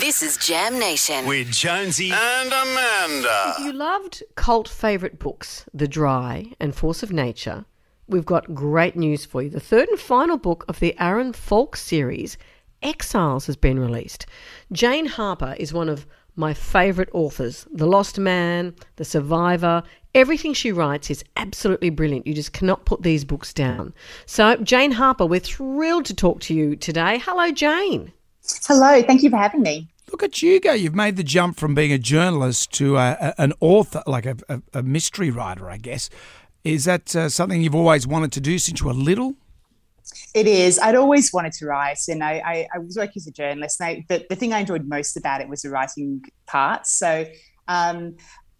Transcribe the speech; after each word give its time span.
This 0.00 0.22
is 0.22 0.38
Jam 0.38 0.78
Nation. 0.78 1.26
with 1.26 1.52
Jonesy 1.52 2.10
and 2.10 2.48
Amanda. 2.48 3.54
If 3.58 3.66
you 3.66 3.72
loved 3.74 4.22
cult 4.34 4.66
favourite 4.66 5.18
books, 5.18 5.66
The 5.74 5.86
Dry 5.86 6.52
and 6.58 6.74
Force 6.74 7.02
of 7.02 7.12
Nature, 7.12 7.66
we've 8.08 8.24
got 8.24 8.54
great 8.54 8.96
news 8.96 9.26
for 9.26 9.42
you. 9.42 9.50
The 9.50 9.60
third 9.60 9.90
and 9.90 10.00
final 10.00 10.38
book 10.38 10.64
of 10.68 10.80
the 10.80 10.98
Aaron 10.98 11.34
Falk 11.34 11.76
series, 11.76 12.38
Exiles, 12.82 13.46
has 13.46 13.56
been 13.56 13.78
released. 13.78 14.24
Jane 14.72 15.04
Harper 15.04 15.54
is 15.58 15.74
one 15.74 15.90
of 15.90 16.06
my 16.34 16.54
favourite 16.54 17.10
authors. 17.12 17.66
The 17.70 17.86
Lost 17.86 18.18
Man, 18.18 18.74
The 18.96 19.04
Survivor, 19.04 19.82
everything 20.14 20.54
she 20.54 20.72
writes 20.72 21.10
is 21.10 21.24
absolutely 21.36 21.90
brilliant. 21.90 22.26
You 22.26 22.32
just 22.34 22.54
cannot 22.54 22.86
put 22.86 23.02
these 23.02 23.24
books 23.26 23.52
down. 23.52 23.92
So, 24.24 24.56
Jane 24.56 24.92
Harper, 24.92 25.26
we're 25.26 25.40
thrilled 25.40 26.06
to 26.06 26.14
talk 26.14 26.40
to 26.42 26.54
you 26.54 26.74
today. 26.74 27.18
Hello, 27.18 27.52
Jane. 27.52 28.12
Hello, 28.66 29.02
thank 29.02 29.22
you 29.22 29.30
for 29.30 29.36
having 29.36 29.62
me. 29.62 29.89
Look 30.10 30.22
at 30.22 30.42
you 30.42 30.60
go. 30.60 30.72
You've 30.72 30.94
made 30.94 31.16
the 31.16 31.22
jump 31.22 31.56
from 31.56 31.74
being 31.74 31.92
a 31.92 31.98
journalist 31.98 32.72
to 32.74 32.96
a, 32.96 33.16
a, 33.20 33.34
an 33.38 33.52
author, 33.60 34.02
like 34.06 34.26
a, 34.26 34.36
a, 34.72 34.82
mystery 34.82 35.30
writer, 35.30 35.70
I 35.70 35.76
guess. 35.76 36.10
Is 36.64 36.84
that 36.84 37.14
uh, 37.14 37.28
something 37.28 37.62
you've 37.62 37.74
always 37.74 38.06
wanted 38.06 38.32
to 38.32 38.40
do 38.40 38.58
since 38.58 38.80
you 38.80 38.86
were 38.86 38.92
little? 38.92 39.36
It 40.34 40.46
is. 40.46 40.78
I'd 40.78 40.96
always 40.96 41.32
wanted 41.32 41.52
to 41.54 41.66
write, 41.66 42.00
and 42.08 42.24
I, 42.24 42.42
I, 42.44 42.66
I 42.74 42.78
was 42.78 42.96
working 42.96 43.14
as 43.16 43.26
a 43.28 43.32
journalist. 43.32 43.80
I, 43.80 44.04
the, 44.08 44.26
the 44.28 44.36
thing 44.36 44.52
I 44.52 44.60
enjoyed 44.60 44.86
most 44.86 45.16
about 45.16 45.40
it 45.40 45.48
was 45.48 45.62
the 45.62 45.70
writing 45.70 46.22
part. 46.46 46.86
So 46.86 47.26
um, 47.68 48.16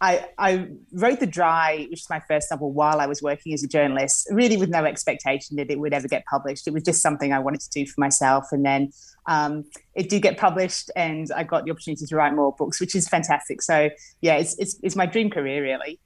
I, 0.00 0.26
I 0.38 0.68
wrote 0.92 1.20
The 1.20 1.26
Dry, 1.26 1.86
which 1.90 2.00
is 2.00 2.10
my 2.10 2.20
first 2.28 2.48
novel, 2.50 2.72
while 2.72 3.00
I 3.00 3.06
was 3.06 3.22
working 3.22 3.54
as 3.54 3.62
a 3.62 3.68
journalist, 3.68 4.28
really 4.30 4.56
with 4.56 4.68
no 4.68 4.84
expectation 4.84 5.56
that 5.56 5.70
it 5.70 5.78
would 5.78 5.94
ever 5.94 6.08
get 6.08 6.24
published. 6.26 6.66
It 6.66 6.74
was 6.74 6.82
just 6.82 7.00
something 7.00 7.32
I 7.32 7.38
wanted 7.38 7.60
to 7.60 7.70
do 7.70 7.86
for 7.86 8.00
myself. 8.00 8.46
And 8.52 8.64
then 8.64 8.92
um, 9.26 9.64
it 9.94 10.10
did 10.10 10.20
get 10.20 10.36
published, 10.36 10.90
and 10.94 11.30
I 11.34 11.44
got 11.44 11.64
the 11.64 11.70
opportunity 11.70 12.04
to 12.06 12.16
write 12.16 12.34
more 12.34 12.52
books, 12.52 12.80
which 12.80 12.94
is 12.94 13.08
fantastic. 13.08 13.62
So, 13.62 13.88
yeah, 14.20 14.36
it's, 14.36 14.58
it's, 14.58 14.76
it's 14.82 14.96
my 14.96 15.06
dream 15.06 15.30
career, 15.30 15.62
really. 15.62 15.98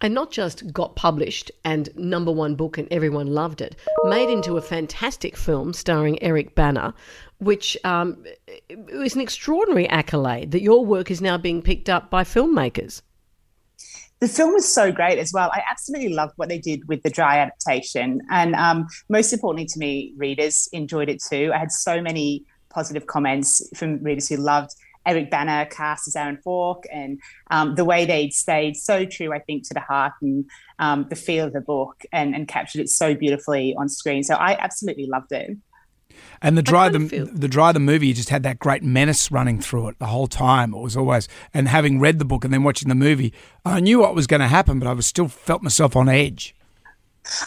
and 0.00 0.12
not 0.12 0.30
just 0.30 0.70
got 0.72 0.96
published 0.96 1.50
and 1.64 1.88
number 1.96 2.30
one 2.30 2.54
book 2.54 2.76
and 2.76 2.86
everyone 2.90 3.26
loved 3.26 3.60
it, 3.60 3.74
made 4.04 4.28
into 4.28 4.58
a 4.58 4.62
fantastic 4.62 5.36
film 5.36 5.72
starring 5.72 6.22
Eric 6.22 6.54
Bana, 6.54 6.92
which 7.38 7.76
um, 7.84 8.22
was 8.92 9.14
an 9.14 9.22
extraordinary 9.22 9.88
accolade 9.88 10.50
that 10.50 10.60
your 10.60 10.84
work 10.84 11.10
is 11.10 11.22
now 11.22 11.38
being 11.38 11.62
picked 11.62 11.88
up 11.88 12.10
by 12.10 12.22
filmmakers. 12.22 13.00
The 14.24 14.30
film 14.30 14.54
was 14.54 14.66
so 14.66 14.90
great 14.90 15.18
as 15.18 15.34
well. 15.34 15.50
I 15.52 15.62
absolutely 15.70 16.14
loved 16.14 16.32
what 16.36 16.48
they 16.48 16.56
did 16.56 16.88
with 16.88 17.02
the 17.02 17.10
dry 17.10 17.40
adaptation. 17.40 18.22
And 18.30 18.54
um, 18.54 18.86
most 19.10 19.34
importantly 19.34 19.66
to 19.66 19.78
me, 19.78 20.14
readers 20.16 20.66
enjoyed 20.72 21.10
it 21.10 21.22
too. 21.22 21.50
I 21.54 21.58
had 21.58 21.70
so 21.70 22.00
many 22.00 22.42
positive 22.70 23.06
comments 23.06 23.68
from 23.76 24.02
readers 24.02 24.30
who 24.30 24.36
loved 24.38 24.70
Eric 25.04 25.30
Bana 25.30 25.66
cast 25.70 26.08
as 26.08 26.16
Aaron 26.16 26.38
Falk 26.42 26.84
and 26.90 27.20
um, 27.50 27.74
the 27.74 27.84
way 27.84 28.06
they'd 28.06 28.32
stayed 28.32 28.78
so 28.78 29.04
true, 29.04 29.34
I 29.34 29.40
think, 29.40 29.68
to 29.68 29.74
the 29.74 29.80
heart 29.80 30.14
and 30.22 30.46
um, 30.78 31.04
the 31.10 31.16
feel 31.16 31.44
of 31.44 31.52
the 31.52 31.60
book 31.60 32.04
and, 32.10 32.34
and 32.34 32.48
captured 32.48 32.80
it 32.80 32.88
so 32.88 33.14
beautifully 33.14 33.74
on 33.76 33.90
screen. 33.90 34.22
So 34.22 34.36
I 34.36 34.56
absolutely 34.56 35.06
loved 35.06 35.32
it. 35.32 35.54
And 36.42 36.58
the 36.58 36.62
dry 36.62 36.88
the, 36.88 36.98
kind 36.98 37.10
feel- 37.10 37.28
the 37.32 37.48
dry 37.48 37.72
the 37.72 37.80
movie 37.80 38.12
just 38.12 38.28
had 38.28 38.42
that 38.42 38.58
great 38.58 38.82
menace 38.82 39.30
running 39.30 39.60
through 39.60 39.88
it 39.88 39.98
the 39.98 40.06
whole 40.06 40.26
time. 40.26 40.74
It 40.74 40.80
was 40.80 40.96
always 40.96 41.28
and 41.52 41.68
having 41.68 42.00
read 42.00 42.18
the 42.18 42.24
book 42.24 42.44
and 42.44 42.52
then 42.52 42.62
watching 42.62 42.88
the 42.88 42.94
movie, 42.94 43.32
I 43.64 43.80
knew 43.80 44.00
what 44.00 44.14
was 44.14 44.26
going 44.26 44.40
to 44.40 44.48
happen, 44.48 44.78
but 44.78 44.88
I 44.88 44.92
was 44.92 45.06
still 45.06 45.28
felt 45.28 45.62
myself 45.62 45.96
on 45.96 46.08
edge. 46.08 46.54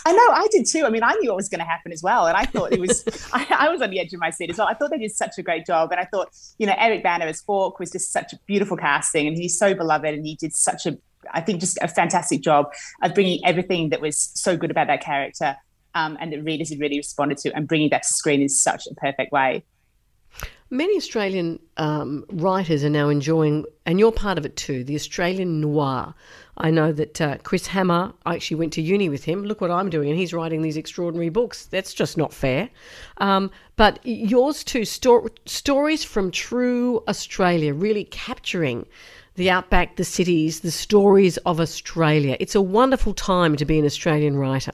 I 0.06 0.12
know, 0.12 0.28
I 0.34 0.48
did 0.52 0.66
too. 0.66 0.86
I 0.86 0.90
mean, 0.90 1.04
I 1.04 1.14
knew 1.16 1.30
what 1.30 1.36
was 1.36 1.50
going 1.50 1.60
to 1.60 1.66
happen 1.66 1.92
as 1.92 2.02
well. 2.02 2.26
And 2.26 2.36
I 2.36 2.46
thought 2.46 2.74
it 2.74 2.80
was, 2.80 3.04
I, 3.34 3.46
I 3.50 3.70
was 3.70 3.82
on 3.82 3.92
the 3.92 4.00
edge 4.00 4.12
of 4.14 4.20
my 4.20 4.32
seat 4.32 4.50
as 4.50 4.58
well. 4.58 4.68
I 4.68 4.74
thought 4.74 4.90
they 4.90 4.98
did 4.98 5.12
such 5.12 5.38
a 5.38 5.44
great 5.44 5.66
job. 5.66 5.92
And 5.92 6.00
I 6.00 6.06
thought, 6.06 6.30
you 6.58 6.66
know, 6.66 6.74
Eric 6.78 7.04
Bana 7.04 7.26
as 7.26 7.42
Falk 7.42 7.80
was 7.80 7.92
just 7.92 8.12
such 8.12 8.34
a 8.34 8.40
beautiful 8.48 8.76
casting 8.76 9.28
and 9.28 9.38
he's 9.38 9.58
so 9.58 9.76
beloved 9.76 10.14
and 10.14 10.26
he 10.26 10.36
did 10.36 10.56
such 10.56 10.88
a, 10.88 10.98
I 11.32 11.42
think, 11.42 11.60
just 11.60 11.78
a 11.82 11.88
fantastic 11.88 12.42
job 12.42 12.72
of 13.04 13.14
bringing 13.14 13.46
everything 13.46 13.90
that 13.90 14.02
was 14.02 14.18
so 14.18 14.58
good 14.58 14.72
about 14.72 14.88
that 14.88 15.02
character 15.02 15.56
um, 15.98 16.18
and 16.22 16.32
that 16.32 16.44
readers 16.44 16.70
had 16.70 16.80
really 16.80 16.98
responded 16.98 17.38
to 17.40 17.54
and 17.56 17.68
bringing 17.68 17.90
that 17.90 18.04
to 18.04 18.10
screen 18.10 18.42
in 18.42 18.50
such 18.50 18.88
a 18.88 18.96
perfect 18.96 19.32
way. 19.32 19.64
Many 20.70 20.98
Australian 20.98 21.60
um, 21.78 22.26
writers 22.30 22.84
are 22.84 22.90
now 22.90 23.08
enjoying, 23.08 23.66
and 23.86 24.00
you're 24.00 24.12
part 24.12 24.38
of 24.38 24.46
it 24.46 24.58
too, 24.58 24.84
the 24.84 24.96
Australian 24.96 25.62
noir. 25.62 26.14
I 26.58 26.72
know 26.72 26.92
that 26.92 27.22
uh, 27.22 27.38
Chris 27.44 27.68
Hammer, 27.68 28.12
I 28.26 28.36
actually 28.36 28.58
went 28.58 28.74
to 28.74 28.82
uni 28.82 29.08
with 29.08 29.24
him. 29.24 29.44
Look 29.44 29.62
what 29.62 29.72
I'm 29.72 29.90
doing, 29.90 30.10
and 30.10 30.20
he's 30.20 30.34
writing 30.34 30.62
these 30.62 30.76
extraordinary 30.76 31.30
books. 31.30 31.66
That's 31.68 31.94
just 31.94 32.18
not 32.18 32.34
fair. 32.34 32.70
Um, 33.20 33.50
but 33.78 34.00
yours 34.04 34.64
too, 34.64 34.84
sto- 34.84 35.30
stories 35.46 36.04
from 36.04 36.32
true 36.32 37.02
Australia, 37.08 37.74
really 37.74 38.04
capturing 38.04 38.86
the 39.36 39.50
outback, 39.50 39.96
the 39.96 40.04
cities, 40.04 40.60
the 40.60 40.72
stories 40.72 41.38
of 41.46 41.62
Australia. 41.62 42.36
It's 42.42 42.56
a 42.56 42.62
wonderful 42.62 43.14
time 43.14 43.56
to 43.56 43.66
be 43.66 43.80
an 43.80 43.86
Australian 43.86 44.36
writer. 44.36 44.74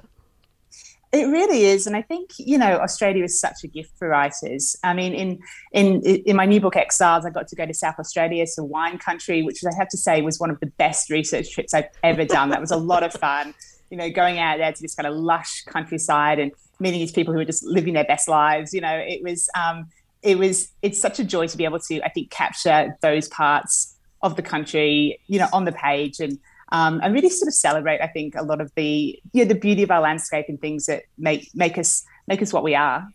It 1.13 1.27
really 1.27 1.65
is, 1.65 1.85
and 1.85 1.95
I 1.95 2.01
think 2.01 2.31
you 2.39 2.57
know 2.57 2.79
Australia 2.79 3.23
is 3.23 3.39
such 3.39 3.63
a 3.63 3.67
gift 3.67 3.95
for 3.99 4.07
writers. 4.07 4.75
I 4.83 4.95
mean, 4.95 5.13
in 5.13 5.39
in 5.71 6.01
in 6.01 6.35
my 6.35 6.45
new 6.45 6.59
book 6.59 6.75
Exiles, 6.75 7.23
I 7.23 7.29
got 7.29 7.47
to 7.49 7.55
go 7.55 7.67
to 7.67 7.73
South 7.73 7.99
Australia, 7.99 8.43
a 8.57 8.63
wine 8.63 8.97
country, 8.97 9.43
which 9.43 9.63
I 9.63 9.75
have 9.77 9.89
to 9.89 9.97
say 9.97 10.23
was 10.23 10.39
one 10.39 10.49
of 10.49 10.59
the 10.59 10.65
best 10.65 11.11
research 11.11 11.51
trips 11.51 11.71
I've 11.75 11.89
ever 12.01 12.25
done. 12.25 12.49
That 12.49 12.59
was 12.59 12.71
a 12.71 12.77
lot 12.77 13.03
of 13.03 13.13
fun. 13.13 13.53
You 13.89 13.97
know, 13.97 14.09
going 14.09 14.39
out 14.39 14.57
there 14.57 14.73
to 14.73 14.81
this 14.81 14.95
kind 14.95 15.05
of 15.05 15.13
lush 15.13 15.61
countryside 15.67 16.39
and 16.39 16.51
meeting 16.79 16.99
these 16.99 17.11
people 17.11 17.31
who 17.31 17.39
are 17.39 17.45
just 17.45 17.63
living 17.63 17.93
their 17.93 18.05
best 18.05 18.27
lives. 18.27 18.73
You 18.73 18.81
know, 18.81 18.95
it 18.95 19.21
was 19.21 19.47
um, 19.55 19.87
it 20.23 20.39
was 20.39 20.71
it's 20.81 20.99
such 20.99 21.19
a 21.19 21.23
joy 21.23 21.45
to 21.45 21.55
be 21.55 21.63
able 21.63 21.77
to 21.77 22.01
I 22.01 22.09
think 22.09 22.31
capture 22.31 22.97
those 23.03 23.27
parts 23.27 23.95
of 24.23 24.35
the 24.35 24.41
country, 24.41 25.19
you 25.27 25.37
know, 25.37 25.47
on 25.53 25.65
the 25.65 25.73
page 25.73 26.19
and 26.19 26.39
um, 26.73 26.99
and 27.03 27.13
really 27.13 27.29
sort 27.29 27.47
of 27.47 27.53
celebrate. 27.53 28.01
I 28.01 28.07
think 28.07 28.35
a 28.35 28.43
lot 28.43 28.59
of 28.59 28.71
the 28.75 29.17
you 29.31 29.45
know, 29.45 29.47
the 29.47 29.55
beauty 29.55 29.83
of 29.83 29.91
our 29.91 30.01
landscape 30.01 30.47
and 30.49 30.59
things 30.59 30.87
that 30.87 31.03
make 31.17 31.49
make 31.53 31.77
us 31.77 32.03
make 32.27 32.41
us 32.41 32.51
what 32.51 32.63
we 32.63 32.75
are. 32.75 33.07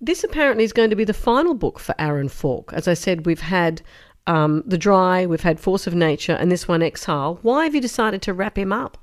This 0.00 0.24
apparently 0.24 0.64
is 0.64 0.74
going 0.74 0.90
to 0.90 0.96
be 0.96 1.04
the 1.04 1.14
final 1.14 1.54
book 1.54 1.78
for 1.78 1.94
Aaron 1.98 2.28
Falk. 2.28 2.72
As 2.74 2.86
I 2.86 2.92
said, 2.92 3.24
we've 3.24 3.40
had 3.40 3.80
um, 4.26 4.62
The 4.66 4.76
Dry, 4.76 5.24
we've 5.24 5.40
had 5.40 5.58
Force 5.58 5.86
of 5.86 5.94
Nature, 5.94 6.34
and 6.34 6.52
this 6.52 6.68
one, 6.68 6.82
Exile. 6.82 7.38
Why 7.40 7.64
have 7.64 7.74
you 7.74 7.80
decided 7.80 8.20
to 8.22 8.34
wrap 8.34 8.58
him 8.58 8.72
up? 8.72 8.98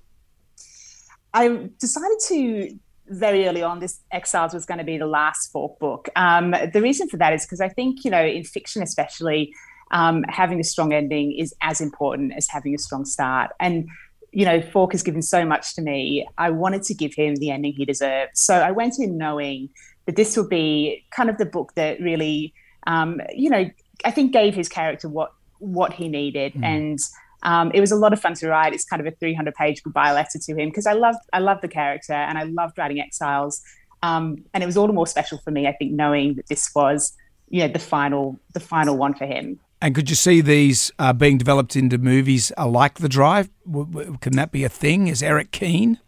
I 1.34 1.70
decided 1.80 2.20
to 2.28 2.80
very 3.08 3.48
early 3.48 3.64
on 3.64 3.80
this 3.80 4.02
Exiles 4.12 4.54
was 4.54 4.66
going 4.66 4.78
to 4.78 4.84
be 4.84 4.98
the 4.98 5.08
last 5.08 5.52
Falk 5.52 5.80
book. 5.80 6.10
Um, 6.16 6.52
the 6.52 6.82
reason 6.82 7.10
for 7.10 7.18
that 7.18 7.34
is 7.34 7.44
because 7.44 7.62
I 7.62 7.70
think 7.70 8.06
you 8.06 8.12
know 8.12 8.24
in 8.24 8.44
fiction 8.44 8.84
especially. 8.84 9.54
Um, 9.94 10.24
having 10.28 10.60
a 10.60 10.64
strong 10.64 10.92
ending 10.92 11.32
is 11.32 11.54
as 11.62 11.80
important 11.80 12.34
as 12.34 12.48
having 12.50 12.76
a 12.76 12.78
strong 12.80 13.06
start. 13.06 13.52
And 13.60 13.88
you 14.34 14.46
know, 14.46 14.62
Falk 14.62 14.94
has 14.94 15.04
given 15.04 15.22
so 15.22 15.46
much 15.46 15.76
to 15.76 15.82
me. 15.82 16.28
I 16.38 16.50
wanted 16.50 16.82
to 16.84 16.96
give 16.96 17.14
him 17.14 17.36
the 17.36 17.52
ending 17.52 17.74
he 17.74 17.86
deserved. 17.86 18.32
So 18.36 18.56
I 18.56 18.72
went 18.72 18.96
in 19.00 19.16
knowing 19.16 19.70
that 20.06 20.16
this 20.16 20.36
would 20.36 20.50
be 20.50 21.06
kind 21.12 21.30
of 21.30 21.38
the 21.38 21.46
book 21.46 21.74
that 21.76 22.02
really, 22.02 22.54
um, 22.88 23.22
you 23.34 23.50
know, 23.50 23.70
I 24.04 24.12
think 24.12 24.34
gave 24.34 24.56
his 24.56 24.68
character 24.68 25.08
what 25.08 25.32
what 25.60 25.94
he 25.94 26.10
needed, 26.10 26.54
and 26.62 27.00
um, 27.44 27.72
it 27.74 27.80
was 27.80 27.92
a 27.92 27.96
lot 27.96 28.12
of 28.12 28.20
fun 28.20 28.34
to 28.36 28.50
write. 28.50 28.74
It's 28.74 28.84
kind 28.84 29.00
of 29.00 29.06
a 29.06 29.16
300 29.16 29.54
page 29.54 29.82
goodbye 29.84 30.12
letter 30.12 30.40
to 30.40 30.56
him 30.56 30.70
because 30.70 30.88
I 30.88 30.94
loved 30.94 31.20
I 31.32 31.40
loved 31.40 31.62
the 31.62 31.68
character 31.68 32.14
and 32.14 32.38
I 32.38 32.44
loved 32.44 32.78
writing 32.78 33.00
Exiles, 33.00 33.62
um, 34.02 34.44
and 34.54 34.64
it 34.64 34.66
was 34.66 34.78
all 34.78 34.88
the 34.88 34.94
more 34.94 35.08
special 35.08 35.38
for 35.38 35.52
me. 35.52 35.68
I 35.68 35.74
think 35.74 35.94
knowing 35.94 36.36
that 36.36 36.48
this 36.48 36.70
was, 36.76 37.14
you 37.50 37.62
know, 37.62 37.72
the 37.72 37.80
final 37.80 38.40
the 38.54 38.60
final 38.60 38.98
one 38.98 39.14
for 39.14 39.26
him. 39.26 39.60
And 39.84 39.94
could 39.94 40.10
you 40.10 40.16
see 40.16 40.40
these 40.40 40.94
uh, 40.98 41.12
being 41.12 41.38
developed 41.38 41.76
into 41.76 41.98
movies 41.98 42.54
like 42.58 43.00
The 43.00 43.10
Drive? 43.10 43.50
W- 43.68 43.86
w- 43.86 44.18
can 44.22 44.32
that 44.38 44.50
be 44.50 44.64
a 44.64 44.70
thing? 44.70 45.10
Is 45.10 45.22
Eric 45.22 45.52
keen? 45.52 46.00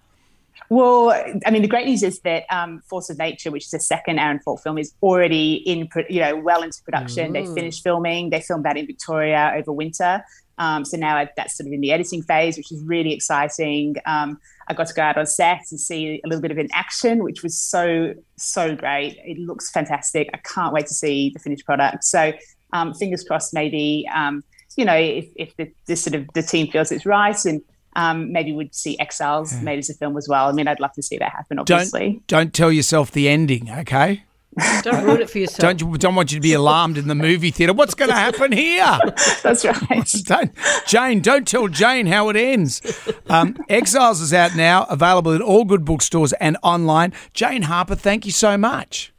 Well, 0.69 1.09
I 1.46 1.52
mean, 1.52 1.62
the 1.62 1.68
great 1.68 1.86
news 1.86 2.02
is 2.02 2.22
that 2.22 2.46
um, 2.50 2.81
Force 2.88 3.09
of 3.09 3.18
Nature, 3.18 3.52
which 3.52 3.66
is 3.66 3.72
the 3.72 3.81
second 3.81 4.18
Aaron 4.18 4.40
Falk 4.40 4.63
film, 4.63 4.78
is 4.78 4.94
already 5.03 5.56
in, 5.56 5.90
pro- 5.90 6.06
you 6.09 6.22
know, 6.22 6.38
well 6.38 6.63
into 6.63 6.81
production. 6.84 7.34
They 7.34 7.46
finished 7.47 7.84
filming. 7.84 8.30
They 8.30 8.39
filmed 8.39 8.63
that 8.63 8.77
in 8.77 8.88
Victoria 8.88 9.51
over 9.57 9.74
winter. 9.74 10.24
Um, 10.57 10.86
so 10.86 10.95
now 10.95 11.28
that's 11.36 11.57
sort 11.57 11.68
of 11.68 11.74
in 11.74 11.81
the 11.81 11.92
editing 11.92 12.24
phase, 12.24 12.56
which 12.56 12.71
is 12.71 12.81
really 12.81 13.12
exciting. 13.12 13.98
Um, 14.06 14.39
I 14.69 14.74
got 14.74 14.88
to 14.88 14.94
go 14.94 15.01
out 15.01 15.18
on 15.18 15.25
set 15.25 15.63
and 15.69 15.80
see 15.80 16.21
a 16.24 16.28
little 16.30 16.42
bit 16.42 16.51
of 16.51 16.57
an 16.57 16.69
action, 16.71 17.24
which 17.25 17.44
was 17.44 17.57
so 17.57 18.13
so 18.38 18.74
great. 18.74 19.19
It 19.25 19.38
looks 19.38 19.69
fantastic. 19.69 20.30
I 20.33 20.38
can't 20.38 20.74
wait 20.74 20.88
to 20.88 20.94
see 20.94 21.30
the 21.31 21.39
finished 21.39 21.66
product. 21.66 22.06
So 22.06 22.31
um, 22.75 22.94
fingers 22.94 23.24
crossed, 23.24 23.54
maybe 23.54 24.07
um, 24.13 24.44
you 24.77 24.86
know 24.86 24.95
if, 24.95 25.27
if 25.36 25.56
the, 25.57 25.66
the 25.88 25.95
sort 25.95 26.16
of 26.16 26.27
the 26.33 26.44
team 26.44 26.69
feels 26.72 26.92
it's 26.92 27.06
right, 27.06 27.45
and 27.45 27.62
um, 27.95 28.31
maybe 28.31 28.51
we'd 28.51 28.75
see 28.75 29.00
Exiles 29.00 29.54
made 29.62 29.80
as 29.80 29.89
a 29.89 29.94
film 29.94 30.18
as 30.18 30.27
well. 30.27 30.50
I 30.50 30.51
mean, 30.51 30.68
I'd 30.68 30.81
love 30.81 30.94
to 30.94 31.01
see 31.01 31.18
that 31.18 31.31
happen. 31.31 31.60
Obviously, 31.60 32.10
Don't 32.12 32.27
don't 32.27 32.54
tell 32.54 32.72
yourself 32.72 33.12
the 33.12 33.27
ending, 33.30 33.69
okay? 33.72 34.24
Don't 34.83 35.04
ruin 35.04 35.22
it 35.22 35.30
for 35.30 35.39
yourself. 35.39 35.60
Don't 35.60 35.81
you- 35.81 35.98
don't 35.98 36.16
want 36.16 36.31
you 36.31 36.38
to 36.38 36.42
be 36.42 36.54
alarmed 36.54 36.98
in 36.98 37.10
the 37.10 37.16
movie 37.16 37.51
theater. 37.51 37.74
What's 37.74 37.94
going 37.94 38.07
to 38.10 38.16
happen 38.16 38.54
here? 38.54 38.98
that's 39.44 39.66
right. 39.66 40.10
Don't, 40.24 40.51
Jane, 40.88 41.19
don't 41.19 41.45
tell 41.45 41.68
Jane 41.68 42.06
how 42.06 42.30
it 42.30 42.38
ends. 42.38 42.81
Um, 43.28 43.57
Exiles 43.68 44.21
is 44.21 44.33
out 44.33 44.56
now, 44.56 44.86
available 44.86 45.33
in 45.33 45.42
all 45.42 45.66
good 45.66 45.83
bookstores 45.83 46.31
and 46.48 46.56
online. 46.63 47.12
Jane 47.33 47.63
Harper, 47.63 47.95
thank 47.95 48.25
you 48.25 48.31
so 48.31 48.57
much. 48.57 49.12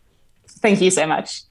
Thank 0.48 0.80
you 0.80 0.90
so 0.90 1.06
much. 1.06 1.42